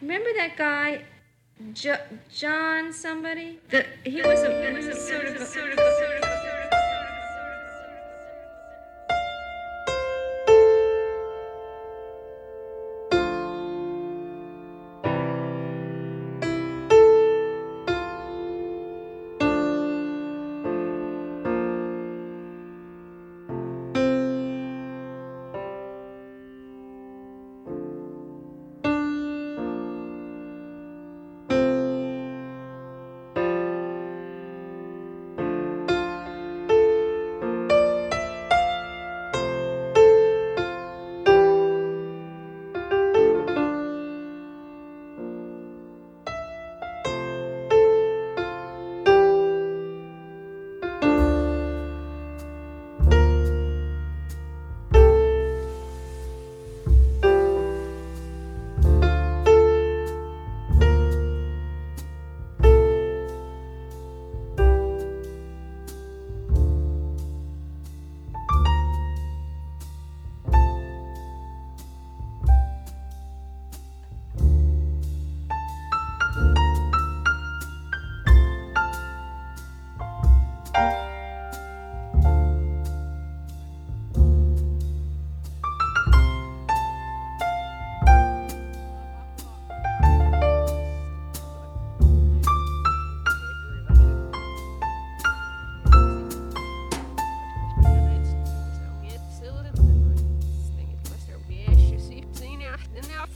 [0.00, 1.02] Remember that guy,
[1.72, 1.96] jo-
[2.32, 3.58] John somebody?
[3.70, 6.22] The he was a, he was a sort of a, sort of a, sort of
[6.22, 6.27] a,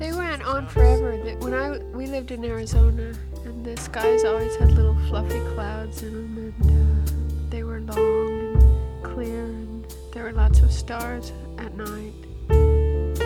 [0.00, 1.14] They went on forever.
[1.40, 3.12] When I we lived in Arizona,
[3.44, 7.12] and the skies always had little fluffy clouds in them, and uh,
[7.50, 9.84] they were long and clear, and
[10.14, 12.14] there were lots of stars at night.
[12.48, 13.18] And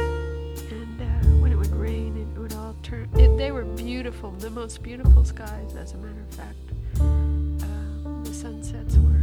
[1.01, 3.09] uh, when it would rain, it would all turn.
[3.15, 6.59] It, they were beautiful, the most beautiful skies, as a matter of fact.
[6.99, 9.23] Uh, the sunsets were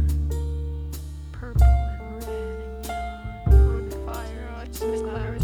[1.32, 4.54] purple and red and yellow on fire.
[4.56, 5.41] Oh, it's the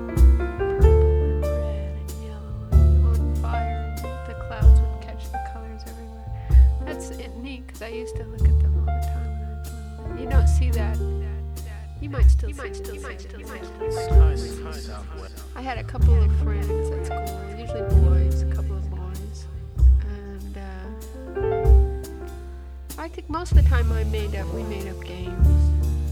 [0.00, 3.94] purple and red and yellow and on fire,
[4.26, 6.30] the clouds would catch the colors everywhere.
[6.86, 9.58] That's it, neat because I used to look at them all the time when I
[9.58, 10.18] was little.
[10.24, 11.29] You don't see that.
[12.00, 12.94] You might still see it.
[12.94, 13.46] You might still
[14.36, 14.90] see it.
[15.54, 17.28] I had a couple of friends at school,
[17.58, 19.44] usually boys, a couple of boys,
[20.08, 20.86] and uh,
[22.98, 24.48] I think most of the time I made up.
[24.54, 25.46] We made up games.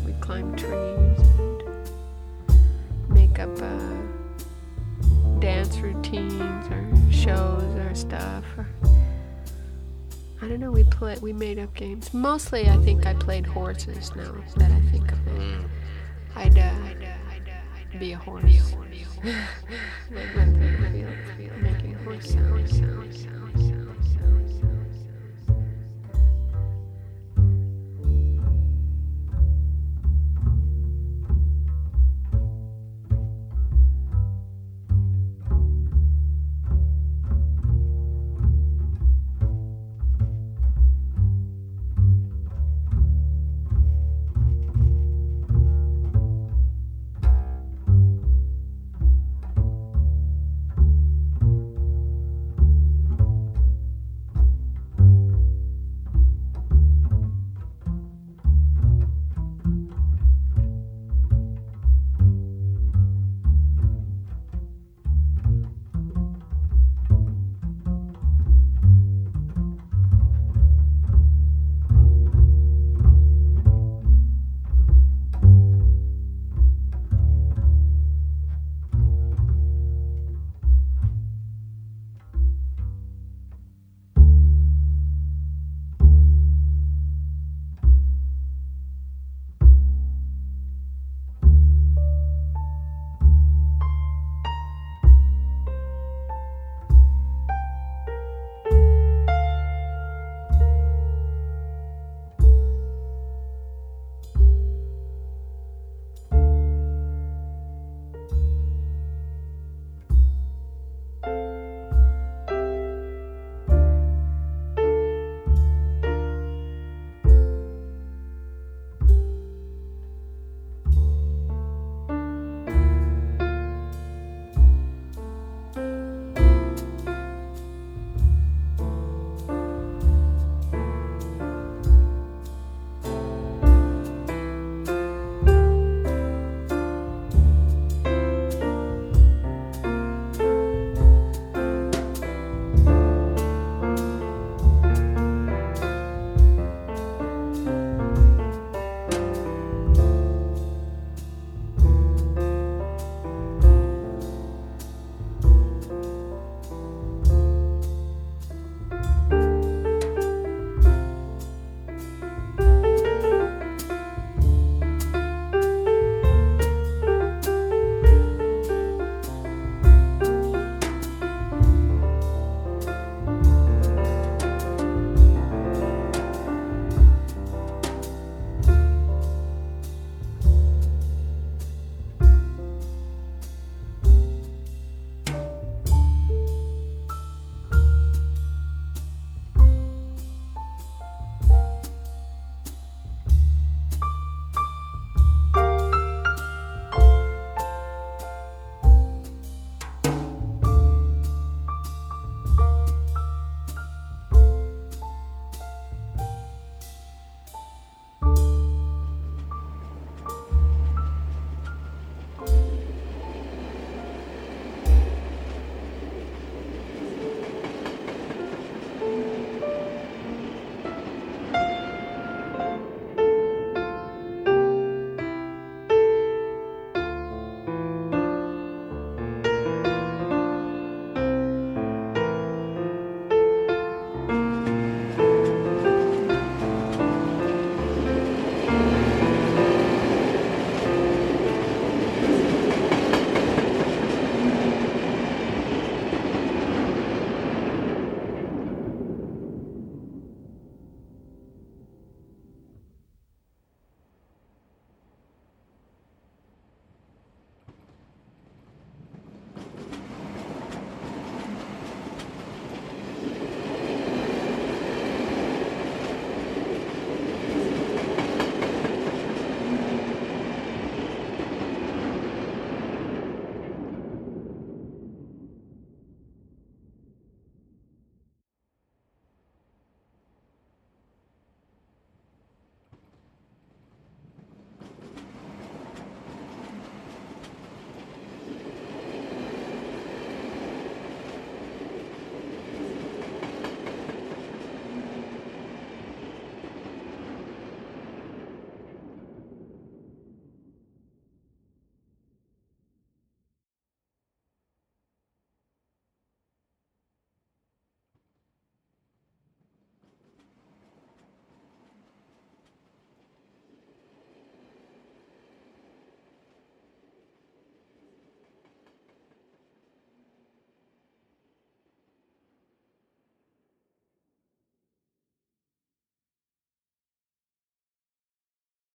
[0.04, 1.90] We'd climb trees and
[3.08, 3.78] make up uh,
[5.38, 8.44] dance routines or shows or stuff.
[8.58, 8.66] Or,
[10.40, 10.70] I don't know.
[10.70, 11.16] We play.
[11.20, 12.14] We made up games.
[12.14, 14.14] Mostly, I think I played horses.
[14.14, 15.66] Now that I think of it,
[16.36, 16.58] I'd.
[16.58, 16.72] Uh,
[17.98, 18.44] be a horse.
[21.60, 23.77] Making horse sounds.